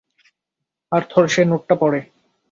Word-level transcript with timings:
আর 0.91 1.01
থর 1.09 1.25
সেই 1.27 1.45
নোটটা 1.45 1.75
পড়ে। 1.75 1.99